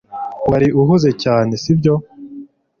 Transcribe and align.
Wari 0.49 0.67
uhuze 0.81 1.09
cyane, 1.23 1.51
si 1.63 1.71
byo? 1.79 1.93